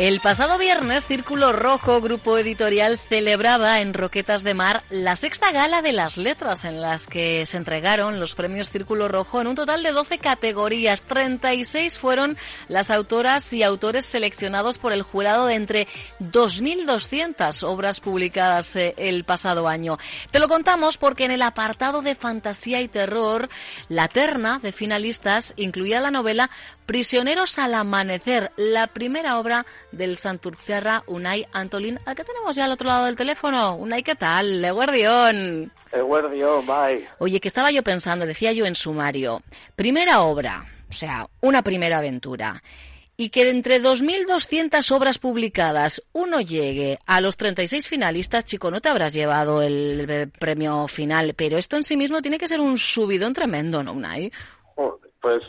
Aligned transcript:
El 0.00 0.20
pasado 0.20 0.56
viernes, 0.56 1.04
Círculo 1.04 1.52
Rojo, 1.52 2.00
grupo 2.00 2.38
editorial, 2.38 2.96
celebraba 2.96 3.82
en 3.82 3.92
Roquetas 3.92 4.42
de 4.42 4.54
Mar 4.54 4.82
la 4.88 5.14
sexta 5.14 5.52
gala 5.52 5.82
de 5.82 5.92
las 5.92 6.16
letras 6.16 6.64
en 6.64 6.80
las 6.80 7.06
que 7.06 7.44
se 7.44 7.58
entregaron 7.58 8.18
los 8.18 8.34
premios 8.34 8.70
Círculo 8.70 9.08
Rojo 9.08 9.42
en 9.42 9.48
un 9.48 9.56
total 9.56 9.82
de 9.82 9.92
12 9.92 10.16
categorías. 10.16 11.02
36 11.02 11.98
fueron 11.98 12.38
las 12.68 12.90
autoras 12.90 13.52
y 13.52 13.62
autores 13.62 14.06
seleccionados 14.06 14.78
por 14.78 14.94
el 14.94 15.02
jurado 15.02 15.44
de 15.44 15.56
entre 15.56 15.86
2.200 16.18 17.62
obras 17.64 18.00
publicadas 18.00 18.76
eh, 18.76 18.94
el 18.96 19.24
pasado 19.24 19.68
año. 19.68 19.98
Te 20.30 20.38
lo 20.38 20.48
contamos 20.48 20.96
porque 20.96 21.26
en 21.26 21.32
el 21.32 21.42
apartado 21.42 22.00
de 22.00 22.14
fantasía 22.14 22.80
y 22.80 22.88
terror, 22.88 23.50
la 23.90 24.08
terna 24.08 24.60
de 24.60 24.72
finalistas 24.72 25.52
incluía 25.58 26.00
la 26.00 26.10
novela 26.10 26.48
Prisioneros 26.90 27.56
al 27.60 27.74
amanecer, 27.74 28.50
la 28.56 28.88
primera 28.88 29.38
obra 29.38 29.64
del 29.92 30.16
Santurcerra 30.16 31.02
Unai 31.06 31.46
Antolín, 31.52 31.98
al 32.06 32.14
que 32.14 32.24
tenemos 32.24 32.56
ya 32.56 32.64
al 32.64 32.72
otro 32.72 32.88
lado 32.88 33.06
del 33.06 33.16
teléfono. 33.16 33.76
Unai, 33.76 34.02
¿qué 34.02 34.14
tal? 34.14 34.64
Eguardión. 34.64 35.72
Eguardión, 35.92 36.66
bye. 36.66 37.08
Oye, 37.18 37.40
que 37.40 37.48
estaba 37.48 37.70
yo 37.70 37.82
pensando, 37.82 38.26
decía 38.26 38.52
yo 38.52 38.66
en 38.66 38.74
sumario, 38.74 39.42
primera 39.76 40.22
obra, 40.22 40.66
o 40.88 40.92
sea, 40.92 41.28
una 41.40 41.62
primera 41.62 41.98
aventura, 41.98 42.62
y 43.16 43.28
que 43.28 43.44
de 43.44 43.50
entre 43.50 43.82
2.200 43.82 44.90
obras 44.92 45.18
publicadas 45.18 46.02
uno 46.12 46.40
llegue 46.40 46.98
a 47.04 47.20
los 47.20 47.36
36 47.36 47.86
finalistas, 47.86 48.46
chico, 48.46 48.70
no 48.70 48.80
te 48.80 48.88
habrás 48.88 49.12
llevado 49.12 49.62
el 49.62 50.30
premio 50.38 50.88
final, 50.88 51.34
pero 51.34 51.58
esto 51.58 51.76
en 51.76 51.84
sí 51.84 51.96
mismo 51.96 52.22
tiene 52.22 52.38
que 52.38 52.48
ser 52.48 52.60
un 52.60 52.78
subidón 52.78 53.34
tremendo, 53.34 53.82
¿no, 53.82 53.92
Unai? 53.92 54.32
Pues 55.20 55.42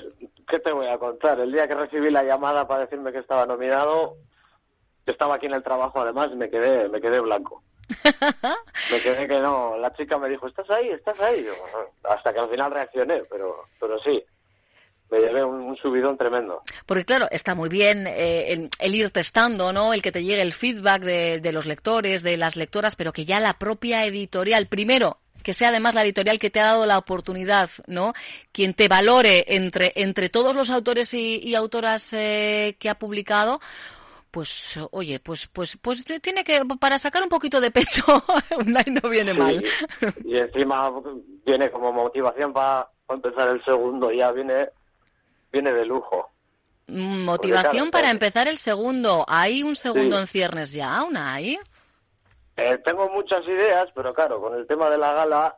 ¿qué 0.49 0.59
te 0.59 0.73
voy 0.73 0.87
a 0.87 0.97
contar? 0.97 1.39
El 1.39 1.51
día 1.51 1.67
que 1.67 1.75
recibí 1.75 2.11
la 2.11 2.23
llamada 2.23 2.67
para 2.67 2.81
decirme 2.81 3.13
que 3.13 3.19
estaba 3.19 3.45
nominado, 3.45 4.17
estaba 5.05 5.35
aquí 5.35 5.47
en 5.47 5.53
el 5.53 5.63
trabajo 5.63 5.99
además 5.99 6.29
y 6.31 6.35
me 6.35 6.49
quedé, 6.49 6.89
me 6.89 7.01
quedé 7.01 7.19
blanco. 7.19 7.63
me 8.91 8.99
quedé 9.01 9.27
que 9.27 9.39
no. 9.39 9.77
La 9.77 9.93
chica 9.93 10.17
me 10.17 10.29
dijo, 10.29 10.47
¿estás 10.47 10.69
ahí? 10.69 10.89
¿Estás 10.89 11.19
ahí? 11.19 11.45
hasta 12.03 12.33
que 12.33 12.39
al 12.39 12.49
final 12.49 12.71
reaccioné, 12.71 13.23
pero, 13.29 13.65
pero 13.79 13.99
sí. 13.99 14.23
Me 15.09 15.19
llevé 15.19 15.43
un, 15.43 15.75
subidón 15.75 16.17
tremendo. 16.17 16.63
Porque 16.85 17.03
claro, 17.03 17.27
está 17.31 17.53
muy 17.53 17.67
bien 17.67 18.07
eh, 18.07 18.69
el, 18.79 18.95
ir 18.95 19.09
testando, 19.09 19.73
¿no? 19.73 19.93
El 19.93 20.01
que 20.01 20.13
te 20.13 20.23
llegue 20.23 20.41
el 20.41 20.53
feedback 20.53 21.01
de, 21.01 21.41
de 21.41 21.51
los 21.51 21.65
lectores, 21.65 22.23
de 22.23 22.37
las 22.37 22.55
lectoras, 22.55 22.95
pero 22.95 23.11
que 23.11 23.25
ya 23.25 23.41
la 23.41 23.55
propia 23.55 24.05
editorial, 24.05 24.67
primero, 24.67 25.17
que 25.43 25.53
sea 25.53 25.69
además 25.69 25.95
la 25.95 26.03
editorial 26.03 26.39
que 26.39 26.49
te 26.49 26.59
ha 26.59 26.65
dado 26.65 26.85
la 26.85 26.97
oportunidad, 26.97 27.69
¿no? 27.87 28.13
Quien 28.51 28.73
te 28.73 28.87
valore 28.87 29.45
entre, 29.47 29.91
entre 29.95 30.29
todos 30.29 30.55
los 30.55 30.69
autores 30.69 31.13
y, 31.13 31.55
autoras 31.55 32.13
eh, 32.13 32.75
que 32.79 32.89
ha 32.89 32.95
publicado, 32.95 33.59
pues 34.31 34.79
oye, 34.91 35.19
pues 35.19 35.47
pues 35.47 35.77
pues 35.77 36.03
tiene 36.21 36.43
que 36.43 36.61
para 36.79 36.97
sacar 36.97 37.21
un 37.21 37.29
poquito 37.29 37.59
de 37.59 37.69
pecho, 37.69 38.03
no 38.65 39.09
viene 39.09 39.33
mal. 39.33 39.63
Y 40.23 40.37
encima 40.37 40.91
viene 41.45 41.69
como 41.69 41.91
motivación 41.91 42.53
para 42.53 42.89
empezar 43.09 43.49
el 43.49 43.63
segundo, 43.63 44.11
ya 44.11 44.31
viene 44.31 44.69
viene 45.51 45.73
de 45.73 45.85
lujo. 45.85 46.29
Motivación 46.87 47.91
para 47.91 48.09
empezar 48.09 48.47
el 48.47 48.57
segundo. 48.57 49.23
¿Hay 49.27 49.63
un 49.63 49.75
segundo 49.75 50.17
en 50.17 50.27
ciernes 50.27 50.73
ya? 50.73 51.03
¿Una 51.03 51.33
hay? 51.35 51.57
Eh, 52.57 52.77
tengo 52.83 53.09
muchas 53.09 53.45
ideas, 53.45 53.89
pero 53.93 54.13
claro, 54.13 54.41
con 54.41 54.55
el 54.55 54.67
tema 54.67 54.89
de 54.89 54.97
la 54.97 55.13
gala 55.13 55.55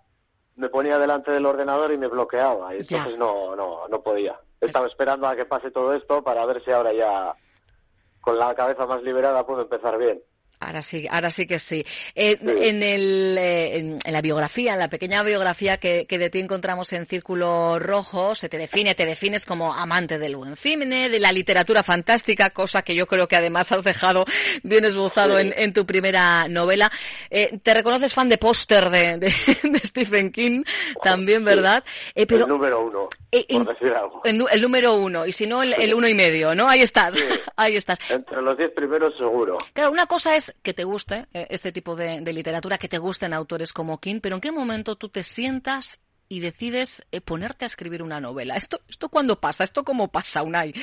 me 0.55 0.69
ponía 0.69 0.99
delante 0.99 1.31
del 1.31 1.45
ordenador 1.45 1.91
y 1.91 1.97
me 1.97 2.07
bloqueaba, 2.07 2.75
y 2.75 2.79
entonces 2.79 3.17
no, 3.17 3.55
no, 3.55 3.87
no 3.87 4.01
podía. 4.01 4.39
Estaba 4.61 4.87
esperando 4.87 5.27
a 5.27 5.35
que 5.35 5.45
pase 5.45 5.71
todo 5.71 5.93
esto 5.93 6.23
para 6.23 6.45
ver 6.45 6.63
si 6.63 6.71
ahora 6.71 6.93
ya 6.93 7.35
con 8.23 8.39
la 8.39 8.55
cabeza 8.55 8.85
más 8.85 9.03
liberada 9.03 9.45
puedo 9.45 9.63
empezar 9.63 9.97
bien. 9.97 10.23
Ahora 10.65 10.81
sí, 10.81 11.07
ahora 11.09 11.29
sí 11.29 11.45
que 11.45 11.59
sí. 11.59 11.85
Eh, 12.15 12.37
en, 12.41 12.83
el, 12.83 13.35
eh, 13.37 13.77
en, 13.77 14.13
la 14.13 14.21
biografía, 14.21 14.73
en 14.73 14.79
la 14.79 14.89
pequeña 14.89 15.23
biografía 15.23 15.77
que, 15.77 16.05
que, 16.07 16.17
de 16.17 16.29
ti 16.29 16.39
encontramos 16.39 16.91
en 16.93 17.05
Círculo 17.05 17.79
Rojo, 17.79 18.35
se 18.35 18.49
te 18.49 18.57
define, 18.57 18.95
te 18.95 19.05
defines 19.05 19.45
como 19.45 19.73
amante 19.73 20.17
del 20.17 20.35
buen 20.35 20.55
cine, 20.55 21.09
de 21.09 21.19
la 21.19 21.31
literatura 21.31 21.83
fantástica, 21.83 22.49
cosa 22.51 22.81
que 22.81 22.95
yo 22.95 23.07
creo 23.07 23.27
que 23.27 23.35
además 23.35 23.71
has 23.71 23.83
dejado 23.83 24.25
bien 24.63 24.85
esbozado 24.85 25.39
en, 25.39 25.53
en, 25.57 25.73
tu 25.73 25.85
primera 25.85 26.47
novela. 26.47 26.91
Eh, 27.29 27.59
te 27.61 27.73
reconoces 27.73 28.13
fan 28.13 28.29
de 28.29 28.37
póster 28.37 28.89
de, 28.89 29.17
de, 29.17 29.79
Stephen 29.83 30.31
King, 30.31 30.63
también, 31.01 31.43
¿verdad? 31.43 31.83
pero, 32.27 32.43
el 32.43 32.49
número 32.49 32.81
uno, 32.81 33.09
decir 33.31 33.93
algo. 33.93 34.21
el 34.23 34.61
número 34.61 34.95
uno, 34.95 35.25
y 35.25 35.31
si 35.31 35.47
no, 35.47 35.63
el, 35.63 35.73
el, 35.73 35.93
uno 35.93 36.07
y 36.07 36.13
medio, 36.13 36.55
¿no? 36.55 36.67
Ahí 36.69 36.81
estás, 36.81 37.13
ahí 37.55 37.75
estás. 37.75 37.99
Entre 38.09 38.41
los 38.41 38.57
diez 38.57 38.71
primeros 38.71 39.15
seguro. 39.17 39.57
Claro, 39.73 39.91
una 39.91 40.05
cosa 40.05 40.35
es 40.35 40.52
que 40.61 40.73
te 40.73 40.83
guste 40.83 41.27
eh, 41.33 41.47
este 41.49 41.71
tipo 41.71 41.95
de, 41.95 42.21
literatura, 42.33 42.77
que 42.77 42.87
te 42.87 42.97
gusten 42.97 43.33
autores 43.33 43.73
como 43.73 43.99
King, 43.99 44.19
pero 44.21 44.35
¿en 44.35 44.41
qué 44.41 44.51
momento 44.51 44.95
tú 44.95 45.09
te 45.09 45.23
sientas 45.23 45.99
y 46.29 46.39
decides 46.39 47.05
eh, 47.11 47.21
ponerte 47.21 47.65
a 47.65 47.67
escribir 47.67 48.03
una 48.03 48.19
novela? 48.19 48.55
¿Esto, 48.55 48.79
esto 48.87 49.09
cuándo 49.09 49.39
pasa? 49.39 49.63
¿Esto 49.63 49.83
cómo 49.83 50.09
pasa, 50.09 50.43
Unai? 50.43 50.73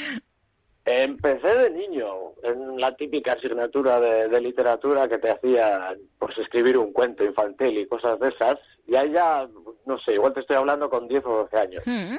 Empecé 0.85 1.47
de 1.47 1.71
niño 1.71 2.07
en 2.43 2.79
la 2.81 2.97
típica 2.97 3.35
asignatura 3.35 4.01
de, 4.01 4.41
literatura 4.41 5.09
que 5.09 5.19
te 5.19 5.31
hacía 5.31 5.95
pues 6.19 6.37
escribir 6.39 6.79
un 6.79 6.93
cuento 6.93 7.23
infantil 7.23 7.79
y 7.79 7.87
cosas 7.87 8.19
de 8.19 8.29
esas. 8.29 8.59
Y 8.87 8.97
ahí 8.97 9.13
ya, 9.13 9.47
no 9.87 9.99
sé, 10.01 10.15
igual 10.15 10.33
te 10.33 10.41
estoy 10.41 10.57
hablando 10.57 10.89
con 10.89 11.07
10 11.07 11.25
o 11.27 11.37
12 11.43 11.57
años. 11.57 11.87
Mm. 11.87 12.17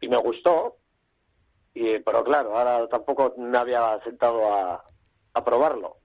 Y 0.00 0.08
me 0.08 0.16
gustó, 0.18 0.76
y, 1.74 1.98
pero 1.98 2.22
claro, 2.22 2.56
ahora 2.56 2.86
tampoco 2.88 3.34
me 3.36 3.58
había 3.58 4.00
sentado 4.04 4.54
a, 4.54 4.84
a 5.34 5.44
probarlo. 5.44 5.96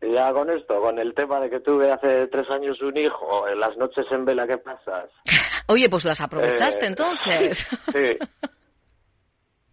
Y 0.00 0.12
ya 0.12 0.32
con 0.32 0.48
esto, 0.50 0.80
con 0.80 0.98
el 0.98 1.12
tema 1.14 1.40
de 1.40 1.50
que 1.50 1.60
tuve 1.60 1.90
hace 1.90 2.28
tres 2.28 2.48
años 2.50 2.80
un 2.82 2.96
hijo, 2.96 3.48
en 3.48 3.58
las 3.58 3.76
noches 3.76 4.06
en 4.10 4.24
vela 4.24 4.46
que 4.46 4.58
pasas. 4.58 5.10
Oye, 5.66 5.88
pues 5.88 6.04
las 6.04 6.20
aprovechaste 6.20 6.84
eh, 6.84 6.88
entonces. 6.88 7.66
Sí. 7.92 8.16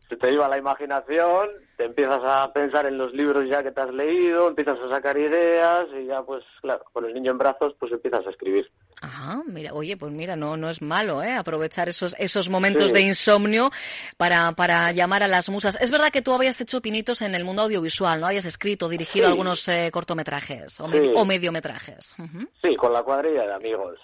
Se 0.09 0.17
te 0.17 0.31
iba 0.31 0.47
la 0.47 0.57
imaginación, 0.57 1.49
te 1.77 1.85
empiezas 1.85 2.21
a 2.23 2.53
pensar 2.53 2.85
en 2.85 2.97
los 2.97 3.13
libros 3.13 3.49
ya 3.49 3.63
que 3.63 3.71
te 3.71 3.81
has 3.81 3.91
leído, 3.91 4.47
empiezas 4.47 4.79
a 4.79 4.89
sacar 4.89 5.17
ideas 5.17 5.87
y 5.99 6.05
ya 6.05 6.21
pues 6.21 6.43
claro, 6.61 6.85
con 6.93 7.05
el 7.05 7.13
niño 7.13 7.31
en 7.31 7.37
brazos 7.39 7.75
pues 7.79 7.91
empiezas 7.91 8.25
a 8.25 8.29
escribir. 8.29 8.69
Ajá, 9.01 9.41
mira, 9.45 9.73
oye, 9.73 9.97
pues 9.97 10.11
mira, 10.11 10.35
no, 10.35 10.55
no 10.57 10.69
es 10.69 10.81
malo, 10.81 11.21
¿eh? 11.21 11.33
Aprovechar 11.33 11.89
esos, 11.89 12.15
esos 12.17 12.49
momentos 12.49 12.93
de 12.93 13.01
insomnio 13.01 13.69
para, 14.15 14.51
para 14.53 14.91
llamar 14.93 15.23
a 15.23 15.27
las 15.27 15.49
musas. 15.49 15.77
Es 15.81 15.91
verdad 15.91 16.11
que 16.11 16.21
tú 16.21 16.33
habías 16.33 16.59
hecho 16.61 16.81
pinitos 16.81 17.21
en 17.21 17.35
el 17.35 17.43
mundo 17.43 17.63
audiovisual, 17.63 18.21
¿no? 18.21 18.27
Habías 18.27 18.45
escrito, 18.45 18.87
dirigido 18.87 19.27
algunos 19.27 19.67
eh, 19.67 19.89
cortometrajes 19.91 20.79
o, 20.79 20.85
o 20.85 21.25
mediometrajes. 21.25 22.15
Sí, 22.61 22.75
con 22.75 22.93
la 22.93 23.03
cuadrilla 23.03 23.45
de 23.47 23.53
amigos. 23.53 23.99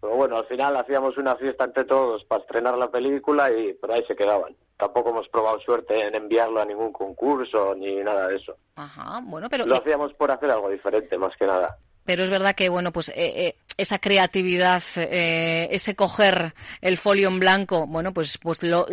Pero 0.00 0.16
bueno, 0.16 0.38
al 0.38 0.46
final 0.46 0.76
hacíamos 0.76 1.18
una 1.18 1.36
fiesta 1.36 1.64
entre 1.64 1.84
todos 1.84 2.24
para 2.24 2.40
estrenar 2.40 2.78
la 2.78 2.90
película 2.90 3.50
y 3.52 3.74
por 3.74 3.92
ahí 3.92 4.02
se 4.06 4.16
quedaban. 4.16 4.56
Tampoco 4.78 5.10
hemos 5.10 5.28
probado 5.28 5.60
suerte 5.60 6.06
en 6.06 6.14
enviarlo 6.14 6.60
a 6.60 6.64
ningún 6.64 6.92
concurso 6.92 7.74
ni 7.74 7.96
nada 7.96 8.28
de 8.28 8.36
eso. 8.36 8.56
Ajá, 8.76 9.20
bueno, 9.22 9.48
pero... 9.50 9.66
Lo 9.66 9.76
hacíamos 9.76 10.14
por 10.14 10.30
hacer 10.30 10.50
algo 10.50 10.70
diferente, 10.70 11.18
más 11.18 11.36
que 11.36 11.46
nada. 11.46 11.76
Pero 12.04 12.24
es 12.24 12.30
verdad 12.30 12.54
que, 12.54 12.68
bueno, 12.68 12.92
pues 12.92 13.10
eh, 13.10 13.14
eh, 13.16 13.56
esa 13.76 13.98
creatividad, 13.98 14.82
eh, 14.96 15.68
ese 15.70 15.94
coger 15.94 16.54
el 16.80 16.96
folio 16.96 17.28
en 17.28 17.38
blanco, 17.38 17.86
bueno, 17.86 18.12
pues, 18.12 18.38
pues 18.38 18.62
lo, 18.62 18.86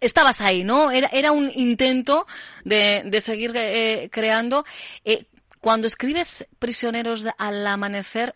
estabas 0.00 0.40
ahí, 0.40 0.64
¿no? 0.64 0.90
Era, 0.90 1.08
era 1.12 1.32
un 1.32 1.50
intento 1.54 2.26
de, 2.64 3.02
de 3.06 3.20
seguir 3.20 3.52
creando. 4.10 4.64
cuando 5.60 5.86
escribes 5.86 6.46
Prisioneros 6.58 7.26
al 7.38 7.66
amanecer, 7.66 8.34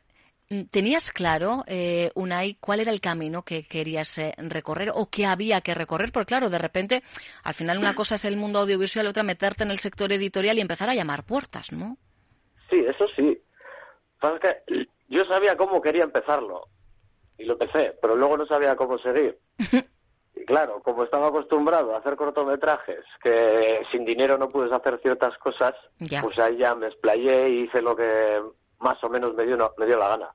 ¿Tenías 0.71 1.13
claro, 1.13 1.63
eh, 1.67 2.11
Unai, 2.15 2.57
cuál 2.59 2.81
era 2.81 2.91
el 2.91 3.03
camino 3.03 3.43
que 3.43 3.67
querías 3.67 4.17
eh, 4.17 4.35
recorrer 4.39 4.91
o 4.95 5.11
que 5.11 5.27
había 5.27 5.61
que 5.61 5.75
recorrer? 5.75 6.11
Porque 6.11 6.29
claro, 6.29 6.49
de 6.49 6.57
repente, 6.57 7.03
al 7.45 7.53
final 7.53 7.77
una 7.77 7.95
cosa 7.95 8.15
es 8.15 8.25
el 8.25 8.39
mundo 8.39 8.61
audiovisual, 8.61 9.07
otra 9.07 9.23
meterte 9.23 9.65
en 9.65 9.71
el 9.71 9.79
sector 9.79 10.11
editorial 10.11 10.57
y 10.57 10.63
empezar 10.63 10.89
a 10.89 10.95
llamar 10.95 11.25
puertas, 11.25 11.71
¿no? 11.71 11.99
Sí, 12.71 12.79
eso 12.79 13.07
sí. 13.15 13.39
que 14.41 14.87
yo 15.09 15.25
sabía 15.27 15.55
cómo 15.55 15.83
quería 15.83 16.05
empezarlo 16.05 16.69
y 17.37 17.45
lo 17.45 17.53
empecé, 17.53 17.95
pero 18.01 18.17
luego 18.17 18.39
no 18.39 18.47
sabía 18.47 18.75
cómo 18.75 18.97
seguir. 19.01 19.39
y 20.35 20.45
claro, 20.47 20.81
como 20.83 21.05
estaba 21.05 21.29
acostumbrado 21.29 21.95
a 21.95 21.99
hacer 21.99 22.17
cortometrajes, 22.17 23.05
que 23.23 23.83
sin 23.93 24.07
dinero 24.07 24.39
no 24.39 24.49
puedes 24.49 24.73
hacer 24.73 24.99
ciertas 25.03 25.37
cosas, 25.37 25.75
pues 26.23 26.39
ahí 26.39 26.57
ya 26.57 26.75
me 26.75 26.87
explayé 26.87 27.51
y 27.51 27.61
hice 27.65 27.83
lo 27.83 27.95
que 27.95 28.41
más 28.81 29.03
o 29.03 29.09
menos 29.09 29.35
me 29.35 29.47
dio, 29.47 29.57
me 29.77 29.87
dio 29.87 29.99
la 29.99 30.09
gana. 30.09 30.35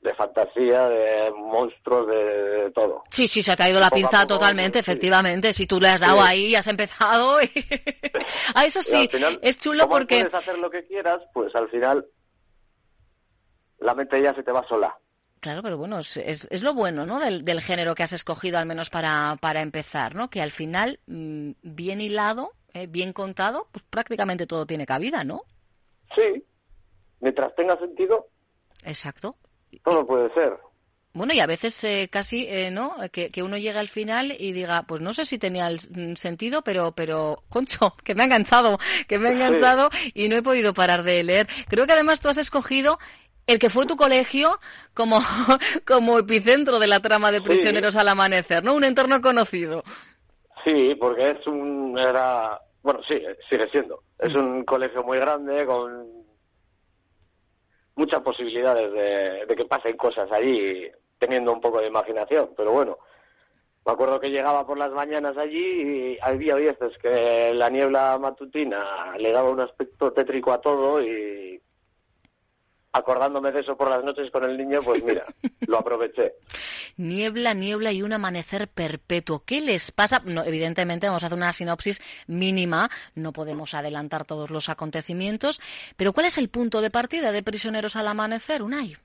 De 0.00 0.14
fantasía, 0.14 0.88
de 0.88 1.30
monstruos, 1.30 2.06
de, 2.06 2.70
todo. 2.74 3.02
Sí, 3.10 3.28
sí, 3.28 3.42
se 3.42 3.52
ha 3.52 3.56
traído 3.56 3.78
la 3.78 3.90
pinza 3.90 4.26
totalmente, 4.26 4.78
efectivamente. 4.78 5.52
Si 5.52 5.66
tú 5.66 5.78
le 5.78 5.88
has 5.88 6.00
dado 6.00 6.22
ahí 6.22 6.46
y 6.46 6.54
has 6.54 6.66
empezado. 6.68 7.42
Y... 7.42 7.50
ah, 8.54 8.64
eso 8.64 8.80
sí, 8.80 9.10
es 9.42 9.58
chulo 9.58 9.88
porque. 9.88 10.20
puedes 10.20 10.34
hacer 10.34 10.58
lo 10.58 10.70
que 10.70 10.86
quieras, 10.86 11.20
pues 11.34 11.54
al 11.54 11.68
final 11.68 12.06
la 13.80 13.94
mente 13.94 14.22
ya 14.22 14.34
se 14.34 14.42
te 14.42 14.52
va 14.52 14.66
sola. 14.66 14.96
Claro, 15.40 15.62
pero 15.62 15.78
bueno, 15.78 15.98
es, 15.98 16.16
es, 16.16 16.62
lo 16.62 16.74
bueno, 16.74 17.06
¿no? 17.06 17.18
Del, 17.18 17.44
del, 17.46 17.62
género 17.62 17.94
que 17.94 18.02
has 18.02 18.12
escogido, 18.12 18.58
al 18.58 18.66
menos 18.66 18.90
para, 18.90 19.36
para 19.40 19.62
empezar, 19.62 20.14
¿no? 20.14 20.28
Que 20.28 20.42
al 20.42 20.50
final, 20.50 21.00
mm, 21.06 21.52
bien 21.62 22.02
hilado, 22.02 22.52
eh, 22.74 22.86
bien 22.86 23.14
contado, 23.14 23.66
pues 23.72 23.82
prácticamente 23.88 24.46
todo 24.46 24.66
tiene 24.66 24.84
cabida, 24.84 25.24
¿no? 25.24 25.42
Sí, 26.14 26.44
mientras 27.20 27.54
tenga 27.54 27.78
sentido. 27.78 28.26
Exacto. 28.84 29.36
Todo 29.84 30.06
puede 30.06 30.32
ser. 30.34 30.58
Bueno, 31.12 31.34
y 31.34 31.40
a 31.40 31.46
veces 31.46 31.82
eh, 31.82 32.08
casi, 32.10 32.46
eh, 32.48 32.70
¿no? 32.70 32.94
Que, 33.10 33.32
uno 33.42 33.58
llega 33.58 33.80
al 33.80 33.88
final 33.88 34.34
y 34.38 34.52
diga, 34.52 34.84
pues 34.86 35.00
no 35.00 35.12
sé 35.12 35.24
si 35.24 35.38
tenía 35.38 35.66
el 35.66 36.16
sentido, 36.16 36.62
pero, 36.62 36.92
pero, 36.92 37.42
concho, 37.48 37.94
que 38.04 38.14
me 38.14 38.22
ha 38.22 38.26
enganchado, 38.26 38.78
que 39.08 39.18
me 39.18 39.28
ha 39.28 39.32
enganchado 39.32 39.90
y 40.14 40.28
no 40.28 40.36
he 40.36 40.42
podido 40.42 40.72
parar 40.72 41.02
de 41.02 41.22
leer. 41.24 41.48
Creo 41.68 41.86
que 41.86 41.92
además 41.92 42.20
tú 42.20 42.28
has 42.28 42.38
escogido 42.38 42.98
el 43.48 43.58
que 43.58 43.70
fue 43.70 43.86
tu 43.86 43.96
colegio 43.96 44.60
como, 44.94 45.18
como 45.86 46.18
epicentro 46.18 46.78
de 46.78 46.86
la 46.86 47.00
trama 47.00 47.32
de 47.32 47.42
prisioneros 47.42 47.96
al 47.96 48.08
amanecer, 48.08 48.62
¿no? 48.62 48.74
Un 48.74 48.84
entorno 48.84 49.20
conocido. 49.20 49.82
Sí, 50.64 50.94
porque 50.94 51.30
es 51.30 51.46
un, 51.48 51.98
era, 51.98 52.60
bueno, 52.82 53.00
sí, 53.08 53.20
sigue 53.48 53.68
siendo. 53.70 54.04
Es 54.18 54.34
un 54.36 54.64
colegio 54.64 55.02
muy 55.02 55.18
grande 55.18 55.66
con 55.66 56.06
muchas 58.00 58.22
posibilidades 58.22 58.90
de, 59.46 59.54
que 59.54 59.66
pasen 59.66 59.94
cosas 59.98 60.32
allí 60.32 60.90
teniendo 61.18 61.52
un 61.52 61.60
poco 61.60 61.80
de 61.80 61.88
imaginación, 61.88 62.54
pero 62.56 62.72
bueno, 62.72 62.96
me 63.84 63.92
acuerdo 63.92 64.18
que 64.18 64.30
llegaba 64.30 64.66
por 64.66 64.78
las 64.78 64.90
mañanas 64.90 65.36
allí 65.36 66.14
y 66.14 66.18
había 66.22 66.54
veces 66.54 66.96
que 66.96 67.52
la 67.52 67.68
niebla 67.68 68.16
matutina 68.18 69.14
le 69.18 69.32
daba 69.32 69.50
un 69.50 69.60
aspecto 69.60 70.12
tétrico 70.12 70.50
a 70.50 70.62
todo 70.62 71.02
y 71.02 71.60
acordándome 72.92 73.52
de 73.52 73.60
eso 73.60 73.76
por 73.76 73.88
las 73.88 74.02
noches 74.02 74.30
con 74.30 74.44
el 74.44 74.56
niño, 74.56 74.80
pues 74.82 75.02
mira, 75.02 75.24
lo 75.66 75.78
aproveché. 75.78 76.34
Niebla, 76.96 77.54
niebla 77.54 77.92
y 77.92 78.02
un 78.02 78.12
amanecer 78.12 78.68
perpetuo. 78.68 79.42
¿Qué 79.44 79.60
les 79.60 79.92
pasa? 79.92 80.22
No, 80.24 80.42
evidentemente 80.44 81.06
vamos 81.06 81.22
a 81.22 81.26
hacer 81.26 81.36
una 81.36 81.52
sinopsis 81.52 82.00
mínima, 82.26 82.90
no 83.14 83.32
podemos 83.32 83.74
adelantar 83.74 84.24
todos 84.24 84.50
los 84.50 84.68
acontecimientos, 84.68 85.60
pero 85.96 86.12
¿cuál 86.12 86.26
es 86.26 86.38
el 86.38 86.48
punto 86.48 86.80
de 86.80 86.90
partida 86.90 87.32
de 87.32 87.42
Prisioneros 87.42 87.96
al 87.96 88.08
Amanecer, 88.08 88.62
Unai? 88.62 88.96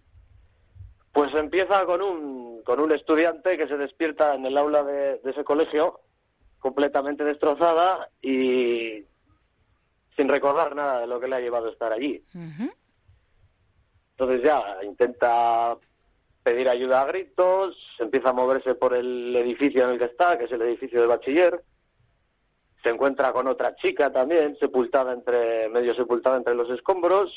Pues 1.12 1.34
empieza 1.34 1.86
con 1.86 2.02
un, 2.02 2.62
con 2.64 2.80
un 2.80 2.92
estudiante 2.92 3.58
que 3.58 3.68
se 3.68 3.78
despierta 3.78 4.36
en 4.36 4.46
el 4.46 4.58
aula 4.58 4.84
de, 4.84 5.22
ese 5.24 5.44
colegio 5.44 6.02
completamente 6.60 7.24
destrozada 7.24 8.10
y 8.22 9.06
sin 10.18 10.28
recordar 10.28 10.76
nada 10.76 11.02
de 11.02 11.08
lo 11.08 11.20
que 11.20 11.28
le 11.28 11.36
ha 11.36 11.40
llevado 11.40 11.68
a 11.68 11.72
estar 11.72 11.94
allí. 11.94 12.22
Entonces 14.18 14.44
ya 14.44 14.62
intenta 14.84 15.78
pedir 16.42 16.70
ayuda 16.70 17.02
a 17.02 17.06
gritos, 17.06 17.76
empieza 18.00 18.30
a 18.30 18.34
moverse 18.34 18.76
por 18.76 18.94
el 18.94 19.36
edificio 19.36 19.84
en 19.84 19.92
el 19.92 20.00
que 20.00 20.06
está, 20.06 20.38
que 20.38 20.46
es 20.46 20.52
el 20.52 20.62
edificio 20.62 21.02
de 21.02 21.08
bachiller, 21.08 21.64
se 22.82 22.90
encuentra 22.90 23.34
con 23.34 23.48
otra 23.48 23.76
chica 23.76 24.12
también, 24.12 24.56
sepultada 24.60 25.12
entre, 25.12 25.68
medio 25.70 25.96
sepultada 25.96 26.38
entre 26.38 26.54
los 26.54 26.70
escombros, 26.70 27.34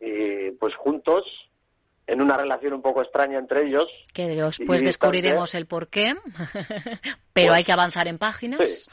y 0.00 0.50
pues 0.52 0.74
juntos 0.74 1.24
en 2.08 2.20
una 2.20 2.36
relación 2.36 2.72
un 2.72 2.82
poco 2.82 3.00
extraña 3.00 3.38
entre 3.38 3.66
ellos. 3.66 3.86
Que 4.12 4.26
después 4.26 4.82
descubriremos 4.82 5.54
el 5.54 5.66
porqué, 5.66 6.16
pero 7.32 7.48
pues 7.48 7.50
hay 7.50 7.64
que 7.64 7.72
avanzar 7.72 8.08
en 8.08 8.18
páginas. 8.18 8.88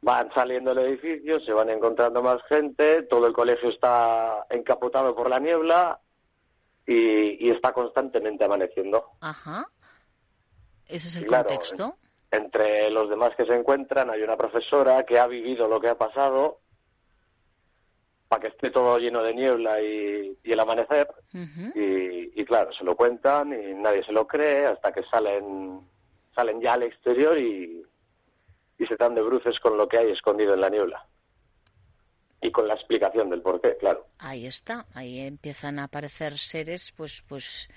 Van 0.00 0.32
saliendo 0.32 0.74
del 0.74 0.86
edificio, 0.86 1.40
se 1.40 1.52
van 1.52 1.70
encontrando 1.70 2.22
más 2.22 2.40
gente, 2.48 3.02
todo 3.02 3.26
el 3.26 3.32
colegio 3.32 3.70
está 3.70 4.46
encapotado 4.48 5.14
por 5.14 5.28
la 5.28 5.40
niebla 5.40 6.00
y, 6.86 7.50
está 7.50 7.72
constantemente 7.72 8.44
amaneciendo. 8.44 9.04
Ajá. 9.20 9.68
Ese 10.86 11.08
es 11.08 11.16
el 11.16 11.26
contexto. 11.26 11.96
entre 12.30 12.90
los 12.90 13.10
demás 13.10 13.34
que 13.36 13.44
se 13.44 13.54
encuentran 13.54 14.10
hay 14.10 14.22
una 14.22 14.36
profesora 14.36 15.04
que 15.04 15.18
ha 15.18 15.26
vivido 15.26 15.66
lo 15.68 15.80
que 15.80 15.88
ha 15.88 15.98
pasado 15.98 16.60
para 18.28 18.42
que 18.42 18.48
esté 18.48 18.70
todo 18.70 18.98
lleno 18.98 19.22
de 19.22 19.34
niebla 19.34 19.80
y, 19.82 20.38
el 20.44 20.60
amanecer. 20.60 21.08
y, 21.74 22.44
claro, 22.44 22.72
se 22.72 22.84
lo 22.84 22.94
cuentan 22.94 23.52
y 23.52 23.74
nadie 23.74 24.04
se 24.04 24.12
lo 24.12 24.26
cree 24.26 24.66
hasta 24.66 24.92
que 24.92 25.02
salen, 25.04 25.80
salen 26.34 26.60
ya 26.60 26.74
al 26.74 26.84
exterior 26.84 27.38
y, 27.38 27.82
y 28.78 28.86
se 28.86 28.96
dan 28.96 29.14
de 29.14 29.22
bruces 29.22 29.58
con 29.60 29.76
lo 29.76 29.88
que 29.88 29.98
hay 29.98 30.10
escondido 30.10 30.54
en 30.54 30.60
la 30.60 30.70
niebla. 30.70 31.06
Y 32.40 32.52
con 32.52 32.68
la 32.68 32.74
explicación 32.74 33.30
del 33.30 33.42
porqué, 33.42 33.76
claro. 33.76 34.06
Ahí 34.18 34.46
está, 34.46 34.86
ahí 34.94 35.20
empiezan 35.20 35.80
a 35.80 35.84
aparecer 35.84 36.38
seres, 36.38 36.92
pues, 36.96 37.24
pues, 37.26 37.68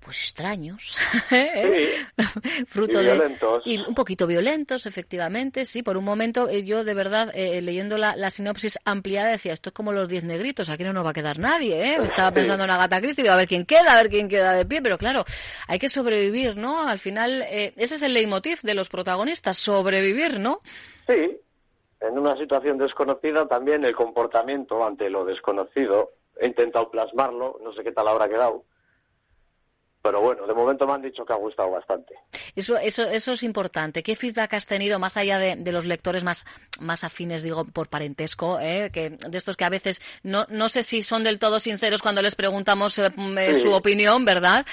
pues 0.00 0.22
extraños, 0.22 0.96
¿eh? 1.30 1.94
fruto 2.66 3.00
y 3.00 3.04
violentos. 3.04 3.62
y 3.66 3.78
un 3.78 3.94
poquito 3.94 4.26
violentos, 4.26 4.86
efectivamente, 4.86 5.64
sí. 5.64 5.82
Por 5.82 5.96
un 5.96 6.04
momento 6.04 6.48
eh, 6.48 6.64
yo 6.64 6.84
de 6.84 6.94
verdad 6.94 7.30
eh, 7.34 7.60
leyendo 7.60 7.98
la, 7.98 8.30
sinopsis 8.30 8.78
ampliada 8.84 9.30
decía 9.30 9.52
esto 9.52 9.68
es 9.68 9.74
como 9.74 9.92
los 9.92 10.08
diez 10.08 10.24
negritos, 10.24 10.70
aquí 10.70 10.84
no 10.84 10.92
nos 10.92 11.04
va 11.04 11.10
a 11.10 11.14
quedar 11.14 11.38
nadie, 11.38 11.94
¿eh? 11.94 11.98
Estaba 12.02 12.32
pensando 12.32 12.64
en 12.64 12.70
Agatha 12.70 13.00
Christie, 13.00 13.28
a 13.28 13.36
ver 13.36 13.46
quién 13.46 13.66
queda, 13.66 13.92
a 13.92 14.02
ver 14.02 14.10
quién 14.10 14.28
queda 14.28 14.54
de 14.54 14.64
pie, 14.64 14.80
pero 14.82 14.96
claro, 14.96 15.24
hay 15.68 15.78
que 15.78 15.88
sobrevivir, 15.88 16.56
¿no? 16.56 16.88
Al 16.88 16.98
final 16.98 17.42
ese 17.50 17.94
es 17.94 18.02
el 18.02 18.14
leitmotiv 18.14 18.60
de 18.62 18.74
los 18.74 18.88
protagonistas, 18.88 19.58
sobrevivir, 19.58 20.40
¿no? 20.40 20.60
Sí. 21.06 21.38
En 22.00 22.18
una 22.18 22.36
situación 22.38 22.78
desconocida 22.78 23.46
también 23.46 23.84
el 23.84 23.94
comportamiento 23.94 24.84
ante 24.86 25.10
lo 25.10 25.26
desconocido 25.26 26.12
he 26.38 26.46
intentado 26.46 26.90
plasmarlo, 26.90 27.58
no 27.62 27.74
sé 27.74 27.84
qué 27.84 27.92
tal 27.92 28.08
habrá 28.08 28.26
quedado 28.26 28.64
pero 30.02 30.20
bueno, 30.20 30.46
de 30.46 30.54
momento 30.54 30.86
me 30.86 30.94
han 30.94 31.02
dicho 31.02 31.24
que 31.24 31.32
ha 31.32 31.36
gustado 31.36 31.70
bastante. 31.70 32.14
Eso, 32.56 32.76
eso, 32.78 33.02
eso 33.02 33.32
es 33.32 33.42
importante. 33.42 34.02
¿Qué 34.02 34.16
feedback 34.16 34.54
has 34.54 34.66
tenido 34.66 34.98
más 34.98 35.16
allá 35.16 35.38
de, 35.38 35.72
los 35.72 35.84
lectores 35.84 36.24
más, 36.24 36.46
más 36.80 37.04
afines, 37.04 37.42
digo, 37.42 37.64
por 37.64 37.88
parentesco, 37.88 38.58
eh? 38.60 38.90
que 38.92 39.10
de 39.10 39.38
estos 39.38 39.56
que 39.56 39.64
a 39.64 39.68
veces 39.68 40.00
no, 40.22 40.46
no 40.48 40.68
sé 40.68 40.82
si 40.82 41.02
son 41.02 41.22
del 41.22 41.38
todo 41.38 41.60
sinceros 41.60 42.00
cuando 42.00 42.22
les 42.22 42.34
preguntamos 42.34 42.98
eh, 42.98 43.12
eh, 43.38 43.54
su 43.56 43.72
opinión, 43.72 44.24
¿verdad? 44.24 44.64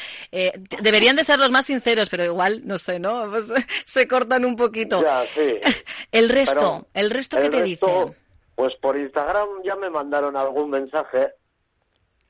deberían 0.81 1.15
de 1.15 1.23
ser 1.23 1.39
los 1.39 1.51
más 1.51 1.65
sinceros, 1.65 2.09
pero 2.09 2.23
igual, 2.23 2.61
no 2.65 2.77
sé, 2.77 2.99
¿no? 2.99 3.29
Pues, 3.29 3.47
se 3.85 4.07
cortan 4.07 4.45
un 4.45 4.55
poquito. 4.55 5.01
Ya, 5.01 5.25
sí. 5.25 5.59
El 6.11 6.29
resto, 6.29 6.87
el 6.93 7.09
resto, 7.09 7.37
¿qué 7.39 7.49
te 7.49 7.61
dicen? 7.61 8.15
Pues 8.55 8.73
por 8.75 8.97
Instagram 8.97 9.47
ya 9.63 9.75
me 9.75 9.89
mandaron 9.89 10.35
algún 10.35 10.69
mensaje 10.69 11.31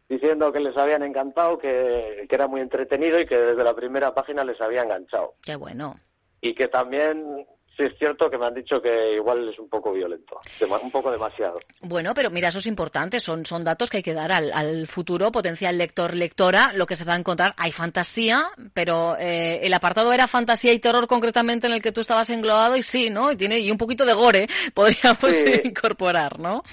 diciendo 0.10 0.52
que 0.52 0.60
les 0.60 0.76
habían 0.78 1.04
encantado, 1.04 1.58
que, 1.58 2.28
era 2.30 2.48
muy 2.48 2.62
entretenido 2.62 3.20
y 3.20 3.26
que 3.26 3.38
desde 3.38 3.64
la 3.64 3.76
primera 3.76 4.14
página 4.14 4.44
les 4.44 4.60
había 4.62 4.84
enganchado. 4.84 5.36
Qué 5.42 5.56
bueno. 5.56 6.00
Y 6.42 6.54
que 6.54 6.68
también 6.68 7.46
sí 7.76 7.84
es 7.84 7.98
cierto 7.98 8.30
que 8.30 8.38
me 8.38 8.46
han 8.46 8.54
dicho 8.54 8.82
que 8.82 9.16
igual 9.16 9.50
es 9.50 9.60
un 9.60 9.70
poco 9.70 9.92
violento, 9.92 10.40
un 10.82 10.92
poco 10.92 11.12
demasiado. 11.12 11.60
Bueno, 11.82 12.14
pero 12.14 12.30
mira, 12.30 12.50
eso 12.50 12.60
es 12.60 12.68
importante, 12.68 13.20
son, 13.20 13.46
son 13.46 13.64
datos 13.64 13.90
que 13.90 13.98
hay 13.98 14.04
que 14.04 14.14
dar 14.14 14.32
al, 14.32 14.88
futuro 14.88 15.32
potencial 15.32 15.78
lector, 15.78 16.14
lectora, 16.14 16.74
lo 16.74 16.86
que 16.86 16.96
se 16.96 17.06
va 17.06 17.14
a 17.14 17.20
encontrar. 17.20 17.54
Hay 17.58 17.72
fantasía, 17.72 18.50
pero 18.74 19.18
eh, 19.20 19.60
el 19.64 19.74
apartado 19.74 20.14
era 20.14 20.28
fantasía 20.28 20.74
y 20.74 20.80
terror 20.80 21.08
concretamente 21.08 21.68
en 21.68 21.74
el 21.74 21.82
que 21.82 21.92
tú 21.92 22.02
estabas 22.02 22.30
englobado 22.30 22.78
y 22.78 22.84
sí, 22.84 23.10
¿no? 23.10 23.32
Y 23.32 23.36
tiene 23.36 23.60
y 23.60 23.72
un 23.72 23.78
poquito 23.78 24.06
de 24.06 24.14
gore 24.14 24.48
podríamos 24.74 25.36
incorporar, 25.64 26.40
¿no? 26.40 26.64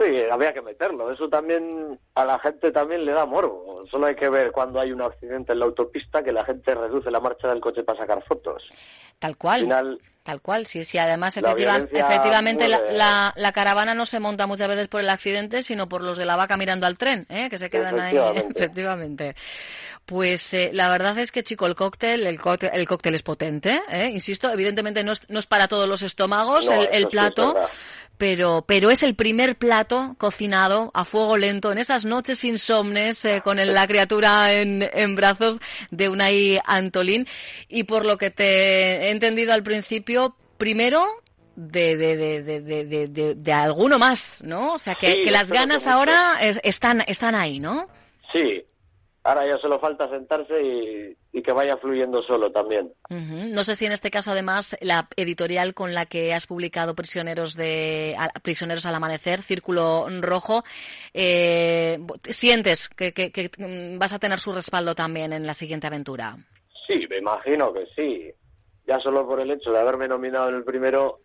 Sí, 0.00 0.16
había 0.30 0.54
que 0.54 0.62
meterlo. 0.62 1.12
Eso 1.12 1.28
también 1.28 1.98
a 2.14 2.24
la 2.24 2.38
gente 2.38 2.72
también 2.72 3.04
le 3.04 3.12
da 3.12 3.26
morbo. 3.26 3.84
Solo 3.90 4.06
hay 4.06 4.14
que 4.14 4.30
ver 4.30 4.50
cuando 4.50 4.80
hay 4.80 4.92
un 4.92 5.02
accidente 5.02 5.52
en 5.52 5.58
la 5.58 5.66
autopista 5.66 6.22
que 6.22 6.32
la 6.32 6.42
gente 6.42 6.74
reduce 6.74 7.10
la 7.10 7.20
marcha 7.20 7.48
del 7.48 7.60
coche 7.60 7.82
para 7.82 7.98
sacar 7.98 8.24
fotos. 8.24 8.62
Tal 9.18 9.36
cual. 9.36 9.98
Tal 10.22 10.40
cual, 10.42 10.66
sí, 10.66 10.84
sí. 10.84 10.96
Además, 10.96 11.36
efectivamente, 11.36 12.68
la, 12.68 13.32
la, 13.34 13.52
caravana 13.52 13.94
no 13.94 14.06
se 14.06 14.20
monta 14.20 14.46
muchas 14.46 14.68
veces 14.68 14.88
por 14.88 15.00
el 15.00 15.08
accidente, 15.08 15.62
sino 15.62 15.88
por 15.88 16.02
los 16.02 16.16
de 16.16 16.26
la 16.26 16.36
vaca 16.36 16.56
mirando 16.56 16.86
al 16.86 16.96
tren, 16.98 17.26
¿eh? 17.28 17.48
que 17.50 17.58
se 17.58 17.68
quedan 17.68 17.98
ahí. 18.00 18.16
Efectivamente. 18.16 19.34
Pues 20.06 20.54
eh, 20.54 20.70
la 20.72 20.88
verdad 20.88 21.16
es 21.18 21.30
que, 21.30 21.44
chico, 21.44 21.66
el 21.66 21.76
cóctel, 21.76 22.26
el 22.26 22.40
cóctel, 22.40 22.70
el 22.72 22.88
cóctel 22.88 23.14
es 23.14 23.22
potente, 23.22 23.80
¿eh? 23.88 24.08
insisto, 24.08 24.50
evidentemente 24.50 25.04
no 25.04 25.12
es, 25.12 25.20
no 25.28 25.38
es 25.38 25.46
para 25.46 25.68
todos 25.68 25.88
los 25.88 26.02
estómagos 26.02 26.68
el, 26.68 26.88
el 26.90 27.06
plato, 27.06 27.54
pero, 28.20 28.64
pero 28.66 28.90
es 28.90 29.02
el 29.02 29.14
primer 29.14 29.56
plato 29.56 30.14
cocinado 30.18 30.90
a 30.92 31.06
fuego 31.06 31.38
lento 31.38 31.72
en 31.72 31.78
esas 31.78 32.04
noches 32.04 32.44
insomnes 32.44 33.24
eh, 33.24 33.40
con 33.42 33.56
la 33.56 33.86
criatura 33.86 34.52
en, 34.52 34.86
en, 34.92 35.16
brazos 35.16 35.58
de 35.90 36.10
Unai 36.10 36.60
Antolín. 36.66 37.26
Y 37.66 37.84
por 37.84 38.04
lo 38.04 38.18
que 38.18 38.30
te 38.30 39.06
he 39.06 39.10
entendido 39.10 39.54
al 39.54 39.62
principio, 39.62 40.36
primero 40.58 41.02
de, 41.56 41.96
de, 41.96 42.42
de, 42.42 43.08
de, 43.08 43.34
de 43.34 43.52
alguno 43.54 43.98
más, 43.98 44.42
¿no? 44.44 44.74
O 44.74 44.78
sea, 44.78 44.96
que, 44.96 45.24
que 45.24 45.30
las 45.30 45.50
ganas 45.50 45.86
ahora 45.86 46.38
están, 46.62 47.02
están 47.06 47.34
ahí, 47.34 47.58
¿no? 47.58 47.88
Sí, 48.34 48.62
Ahora 49.22 49.46
ya 49.46 49.58
solo 49.58 49.78
falta 49.78 50.08
sentarse 50.08 51.14
y, 51.32 51.42
que 51.42 51.52
vaya 51.52 51.76
fluyendo 51.76 52.22
solo 52.22 52.50
también. 52.52 52.92
No 53.08 53.64
sé 53.64 53.76
si 53.76 53.84
en 53.84 53.92
este 53.92 54.10
caso, 54.10 54.30
además, 54.30 54.76
la 54.80 55.08
editorial 55.16 55.74
con 55.74 55.94
la 55.94 56.06
que 56.06 56.32
has 56.32 56.46
publicado 56.46 56.94
Prisioneros 56.94 57.54
de 57.54 58.16
Prisioneros 58.42 58.86
al 58.86 58.94
Amanecer, 58.94 59.42
Círculo 59.42 60.06
Rojo, 60.20 60.64
eh, 61.12 61.98
sientes 62.24 62.88
que, 62.88 63.12
que, 63.12 63.50
vas 63.98 64.12
a 64.14 64.18
tener 64.18 64.38
su 64.38 64.52
respaldo 64.52 64.94
también 64.94 65.32
en 65.32 65.46
la 65.46 65.54
siguiente 65.54 65.86
aventura. 65.86 66.36
Sí, 66.86 67.06
me 67.08 67.18
imagino 67.18 67.72
que 67.72 67.86
sí. 67.94 68.32
Ya 68.86 68.98
solo 69.00 69.26
por 69.26 69.40
el 69.40 69.50
hecho 69.50 69.70
de 69.70 69.80
haberme 69.80 70.08
nominado 70.08 70.48
en 70.48 70.56
el 70.56 70.64
primero, 70.64 71.20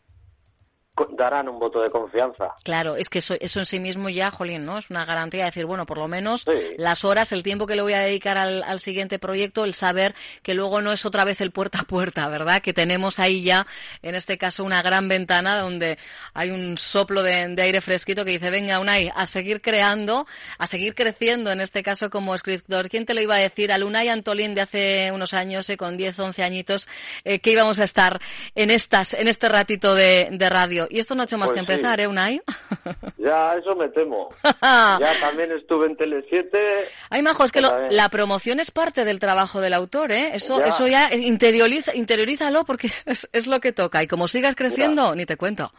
darán 1.12 1.50
un 1.50 1.60
voto 1.60 1.82
de 1.82 1.90
confianza. 1.90 2.54
Claro, 2.64 2.96
es 2.96 3.10
que 3.10 3.20
eso, 3.20 3.36
eso 3.40 3.60
en 3.60 3.66
sí 3.66 3.80
mismo 3.80 4.10
ya, 4.10 4.32
Jolín, 4.32 4.66
¿no? 4.66 4.78
Es 4.78 4.90
una 4.90 5.06
garantía 5.06 5.42
de 5.42 5.46
decir, 5.48 5.66
bueno, 5.66 5.86
por 5.86 5.98
lo 5.98 6.08
menos 6.08 6.46
las 6.78 7.04
horas, 7.06 7.32
el 7.32 7.44
tiempo 7.44 7.68
que 7.68 7.76
le 7.76 7.82
voy 7.82 7.94
a 7.94 8.00
dedicar 8.00 8.38
al, 8.38 8.64
al, 8.64 8.80
siguiente 8.80 9.20
proyecto, 9.20 9.66
el 9.66 9.74
saber 9.74 10.16
que 10.42 10.54
luego 10.54 10.82
no 10.82 10.92
es 10.92 11.06
otra 11.06 11.26
vez 11.26 11.42
el 11.42 11.52
puerta 11.52 11.80
a 11.80 11.84
puerta, 11.84 12.28
¿verdad? 12.28 12.62
Que 12.62 12.74
tenemos 12.74 13.20
ahí 13.20 13.44
ya, 13.44 13.68
en 14.02 14.16
este 14.16 14.38
caso, 14.38 14.64
una 14.64 14.82
gran 14.82 15.08
ventana 15.08 15.60
donde 15.60 15.98
hay 16.34 16.52
un 16.52 16.78
soplo 16.78 17.24
de, 17.24 17.48
de 17.50 17.62
aire 17.62 17.82
fresquito 17.82 18.24
que 18.26 18.32
dice, 18.32 18.50
venga, 18.50 18.80
Unai, 18.80 19.12
a 19.14 19.26
seguir 19.26 19.62
creando, 19.62 20.26
a 20.58 20.68
seguir 20.68 20.96
creciendo, 20.96 21.52
en 21.52 21.62
este 21.62 21.84
caso 21.84 22.10
como 22.10 22.36
escritor. 22.36 22.90
¿Quién 22.90 23.06
te 23.06 23.14
lo 23.14 23.22
iba 23.22 23.36
a 23.36 23.40
decir? 23.40 23.72
Al 23.72 23.84
Unai 23.84 24.10
Antolín 24.10 24.56
de 24.56 24.62
hace 24.62 25.12
unos 25.12 25.34
años, 25.34 25.70
eh, 25.70 25.78
con 25.78 25.98
10, 25.98 26.20
11 26.20 26.44
añitos, 26.44 26.88
eh, 27.24 27.40
que 27.40 27.52
íbamos 27.52 27.80
a 27.80 27.84
estar 27.84 28.20
en 28.56 28.72
estas, 28.72 29.14
en 29.14 29.28
este 29.28 29.50
ratito 29.50 29.96
de, 29.96 30.30
de 30.32 30.50
radio. 30.50 30.85
Y 30.90 31.00
esto 31.00 31.16
no 31.16 31.22
ha 31.22 31.26
hecho 31.26 31.38
más 31.38 31.52
pues 31.52 31.56
que 31.56 31.60
empezar, 31.72 32.00
¿eh, 32.00 32.08
Unai? 32.08 32.42
Ya, 33.18 33.56
eso 33.56 33.76
me 33.76 33.90
temo. 33.90 34.30
ya 34.62 35.12
también 35.20 35.52
estuve 35.52 35.88
en 35.88 35.98
Tele7. 35.98 36.48
Ay, 37.10 37.24
Majo, 37.24 37.44
es 37.44 37.52
que 37.52 37.62
la 37.62 38.10
promoción 38.10 38.60
es 38.60 38.70
parte 38.70 39.04
del 39.04 39.20
trabajo 39.20 39.62
del 39.62 39.74
autor, 39.74 40.12
¿eh? 40.12 40.32
Eso 40.34 40.60
ya, 40.60 40.66
eso 40.66 40.88
ya 40.88 41.14
interioriza, 41.14 41.96
interiorízalo 41.96 42.66
porque 42.66 42.88
es, 43.06 43.28
es, 43.32 43.48
lo 43.48 43.60
que 43.60 43.72
toca. 43.72 44.04
Y 44.04 44.08
como 44.08 44.28
sigas 44.28 44.56
creciendo, 44.56 45.16
ni 45.16 45.26
te 45.26 45.38
cuento. 45.38 45.72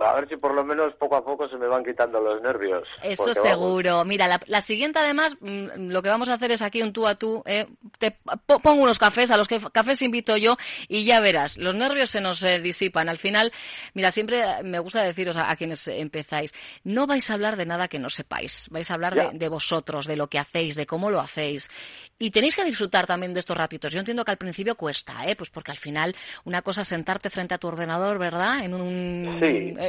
A 0.00 0.14
ver 0.14 0.28
si 0.28 0.36
por 0.36 0.54
lo 0.54 0.64
menos 0.64 0.94
poco 0.94 1.16
a 1.16 1.24
poco 1.24 1.48
se 1.48 1.56
me 1.56 1.66
van 1.66 1.84
quitando 1.84 2.20
los 2.20 2.40
nervios. 2.40 2.88
Eso 3.02 3.34
seguro. 3.34 4.04
Mira, 4.04 4.40
la, 4.46 4.60
siguiente 4.60 4.98
además, 4.98 5.36
mm, 5.40 5.90
lo 5.90 6.02
que 6.02 6.08
vamos 6.08 6.28
a 6.28 6.34
hacer 6.34 6.52
es 6.52 6.62
aquí 6.62 6.82
un 6.82 6.92
tú 6.92 7.06
a 7.06 7.16
tú. 7.16 7.42
Eh, 7.46 7.66
te 7.98 8.16
pongo 8.46 8.82
unos 8.82 8.98
cafés, 8.98 9.30
a 9.30 9.36
los 9.36 9.46
que 9.46 9.60
cafés 9.72 10.02
invito 10.02 10.36
yo 10.36 10.56
y 10.88 11.04
ya 11.04 11.20
verás, 11.20 11.58
los 11.58 11.74
nervios 11.74 12.10
se 12.10 12.20
nos 12.20 12.42
eh, 12.42 12.60
disipan. 12.60 13.08
Al 13.08 13.18
final, 13.18 13.52
mira, 13.94 14.10
siempre 14.10 14.62
me 14.62 14.78
gusta 14.78 15.02
deciros 15.02 15.36
a, 15.36 15.54
quienes 15.56 15.86
empezáis, 15.88 16.54
no 16.84 17.06
vais 17.06 17.28
a 17.30 17.34
hablar 17.34 17.56
de 17.56 17.66
nada 17.66 17.88
que 17.88 17.98
no 17.98 18.08
sepáis. 18.08 18.68
Vais 18.70 18.90
a 18.90 18.94
hablar 18.94 19.14
de, 19.14 19.38
de, 19.38 19.48
vosotros, 19.48 20.06
de 20.06 20.16
lo 20.16 20.28
que 20.28 20.38
hacéis, 20.38 20.74
de 20.76 20.86
cómo 20.86 21.10
lo 21.10 21.20
hacéis. 21.20 21.70
Y 22.18 22.30
tenéis 22.30 22.56
que 22.56 22.64
disfrutar 22.64 23.06
también 23.06 23.34
de 23.34 23.40
estos 23.40 23.56
ratitos. 23.56 23.92
Yo 23.92 23.98
entiendo 23.98 24.24
que 24.24 24.30
al 24.30 24.38
principio 24.38 24.74
cuesta, 24.74 25.26
¿eh? 25.26 25.36
Pues 25.36 25.50
porque 25.50 25.70
al 25.70 25.78
final 25.78 26.14
una 26.44 26.62
cosa 26.62 26.82
es 26.82 26.88
sentarte 26.88 27.30
frente 27.30 27.54
a 27.54 27.58
tu 27.58 27.68
ordenador, 27.68 28.18
¿verdad? 28.18 28.62
En 28.62 28.74
un 28.74 29.40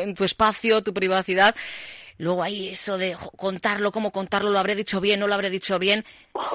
en 0.02 0.14
tu 0.14 0.24
espacio, 0.24 0.82
tu 0.82 0.94
privacidad. 0.94 1.56
Luego 2.18 2.44
ahí 2.44 2.70
eso 2.70 2.98
de 2.98 3.16
contarlo, 3.38 3.92
cómo 3.92 4.12
contarlo, 4.12 4.52
lo 4.52 4.60
habré 4.60 4.76
dicho 4.76 5.02
bien, 5.02 5.20
no 5.20 5.28
lo 5.28 5.34
habré 5.34 5.50
dicho 5.50 5.80
bien. 5.80 6.06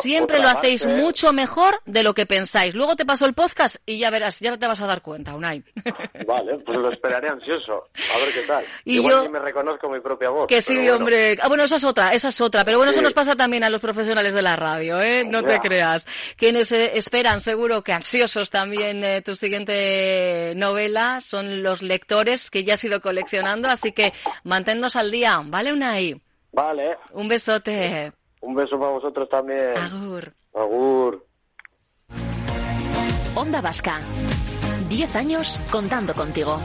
Siempre 0.01 0.39
lo 0.39 0.49
hacéis 0.49 0.87
mucho 0.87 1.33
mejor 1.33 1.81
de 1.85 2.03
lo 2.03 2.15
que 2.15 2.25
pensáis. 2.25 2.75
Luego 2.75 2.97
te 2.97 3.05
paso 3.05 3.27
el 3.27 3.35
podcast 3.35 3.77
y 3.85 3.99
ya 3.99 4.11
verás, 4.11 4.41
ya 4.41 4.57
te 4.57 4.67
vas 4.67 4.81
a 4.81 4.87
dar 4.87 5.03
cuenta, 5.03 5.35
Unai. 5.35 5.63
Vale, 6.27 6.59
pues 6.65 6.79
lo 6.79 6.91
esperaré 6.91 7.29
ansioso. 7.29 7.89
A 8.15 8.19
ver 8.19 8.33
qué 8.33 8.43
tal. 8.43 8.65
Y 8.85 8.97
Igual 8.97 9.25
yo, 9.25 9.31
me 9.31 9.39
reconozco 9.39 9.89
mi 9.89 10.01
propia 10.01 10.31
voz. 10.31 10.47
Que 10.47 10.63
sí, 10.63 10.89
hombre. 10.89 11.37
Ah, 11.43 11.49
bueno, 11.49 11.65
esa 11.65 11.77
es 11.77 11.85
otra, 11.85 12.15
esa 12.15 12.29
es 12.29 12.41
otra. 12.41 12.65
Pero 12.65 12.79
bueno, 12.79 12.91
eso 12.91 13.03
nos 13.03 13.13
pasa 13.13 13.37
también 13.37 13.65
a 13.65 13.71
los 13.71 13.81
profesionales 13.81 14.35
de 14.35 14.43
la 14.43 14.57
radio, 14.57 15.01
¿eh? 15.01 15.25
No 15.25 15.43
te 15.43 15.61
creas. 15.61 16.07
Quienes 16.37 16.73
eh, 16.73 16.93
esperan, 16.95 17.41
seguro 17.41 17.83
que 17.83 17.93
ansiosos 17.93 18.51
también 18.51 19.05
eh, 19.05 19.23
tu 19.23 19.37
siguiente 19.37 20.55
novela, 20.57 21.21
son 21.21 21.63
los 21.63 21.83
lectores 21.83 22.51
que 22.51 22.65
ya 22.65 22.75
has 22.75 22.85
ido 22.85 23.01
coleccionando. 23.01 23.69
Así 23.69 23.93
que 23.93 24.13
manténnos 24.43 24.97
al 24.97 25.11
día. 25.11 25.43
¿Vale, 25.49 25.73
Unai? 25.73 26.21
Vale. 26.53 26.99
Un 27.13 27.29
besote. 27.29 28.13
Un 28.41 28.55
beso 28.55 28.79
para 28.79 28.93
vosotros 28.93 29.29
también. 29.29 29.77
Agur. 29.77 30.33
Agur. 30.55 31.27
Onda 33.35 33.61
Vasca. 33.61 34.01
Diez 34.89 35.15
años 35.17 35.61
contando 35.71 36.15
contigo. 36.15 36.59